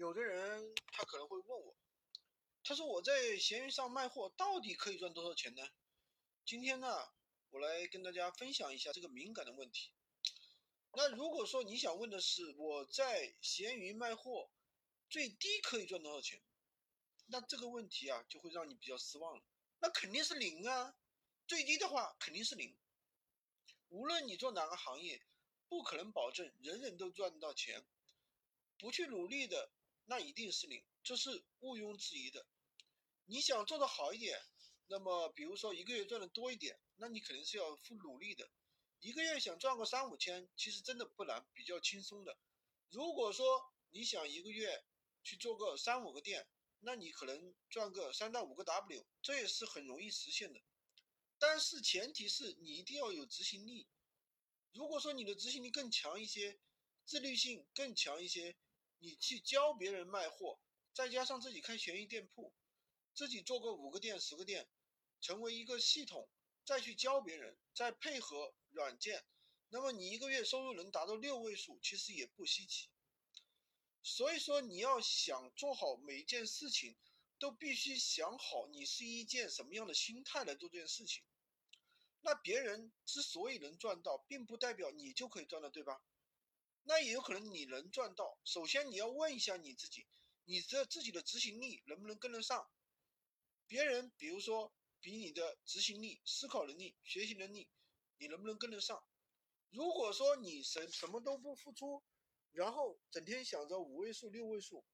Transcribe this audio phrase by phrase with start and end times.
[0.00, 1.76] 有的人他可能会问我，
[2.64, 5.62] 他说我在闲鱼上卖货到底可以赚多少钱呢？
[6.46, 7.12] 今天呢，
[7.50, 9.92] 我来跟大家分享一下这个敏感的问题。
[10.94, 14.50] 那如果说你想问的是我在闲鱼卖货
[15.10, 16.40] 最低可以赚多少钱，
[17.26, 19.44] 那这个问题啊就会让你比较失望了。
[19.80, 20.96] 那肯定是零啊，
[21.46, 22.74] 最低的话肯定是零。
[23.90, 25.20] 无论你做哪个行业，
[25.68, 27.84] 不可能保证人人都赚到钱。
[28.78, 29.70] 不去努力的，
[30.10, 32.44] 那一定是零，这是毋庸置疑的。
[33.26, 34.42] 你想做的好一点，
[34.88, 38.50] 那么比如说一个月赚的多一点，那你肯定是要付努力的。
[38.98, 42.36] 一个月想赚个三五千，其实真的不难，比较轻松的。
[42.88, 43.46] 如果说
[43.90, 44.84] 你想一个月
[45.22, 46.48] 去做个三五个店，
[46.80, 50.60] 那你可能赚个三到五个 W，这也是很容易实现的。
[51.38, 53.86] 但是前提是你一定要有执行力。
[54.72, 56.58] 如果说你的执行力更强一些，
[57.04, 58.56] 自律性更强一些，
[59.00, 60.60] 你去教别人卖货，
[60.94, 62.54] 再加上自己开闲鱼店铺，
[63.12, 64.68] 自己做个五个店、十个店，
[65.20, 66.28] 成为一个系统，
[66.64, 68.54] 再去教别人，再配合。
[68.72, 69.24] 软件，
[69.70, 72.88] 那么你一个月收入能达到六位数，其实也不稀奇。
[74.00, 76.96] 所以说，你要想做好每一件事情，
[77.40, 81.24] 都必须想好你是一件什么样的心态来做这件事情。
[82.20, 86.00] 那别人之所以能赚到，并不代表你就可以赚到，对吧？
[86.82, 88.38] 那也有可能你能赚到。
[88.44, 90.06] 首先你要问一下你自己，
[90.44, 92.70] 你的自己的执行力能不能跟得上
[93.66, 94.10] 别人？
[94.16, 97.68] 比如说，比你的执行力、思考能力、学习能力。
[98.22, 99.02] 你能不能跟得上？
[99.70, 102.02] 如果说你什什么都不付出，
[102.50, 104.84] 然后整天想着五位数、六位数，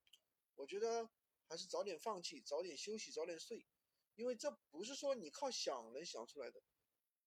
[0.54, 1.10] 我觉得
[1.48, 3.66] 还是早点放弃，早点休息，早点睡，
[4.14, 6.62] 因为这不是说你靠想能想出来的。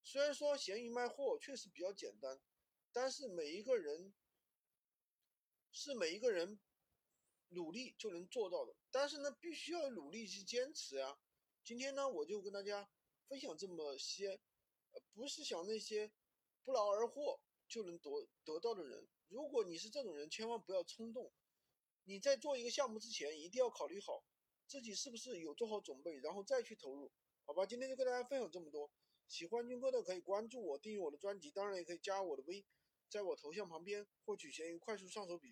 [0.05, 2.39] 虽然说闲鱼卖货确实比较简单，
[2.94, 4.13] 但是每一个人
[5.72, 6.59] 是每一个人
[7.50, 8.75] 努力就能做到的。
[8.92, 11.20] 但是呢，必须要努力去坚持啊。
[11.64, 12.89] 今天呢，我就跟大家
[13.28, 14.40] 分享这么些。
[15.13, 16.12] 不是想那些
[16.63, 19.08] 不劳而获就能得得到的人。
[19.28, 21.31] 如果你是这种人，千万不要冲动。
[22.06, 24.24] 你在做一个项目之前，一定要考虑好
[24.66, 27.12] 自己是不是有做好准备，然后再去投入。
[27.46, 28.90] 好吧，今天就跟大家分享这么多。
[29.28, 32.66] 喜欢军哥的可以关注我，订阅我的专辑，当然也可以加我的微，
[33.09, 35.47] 在我头像旁边获取闲鱼快速上手笔。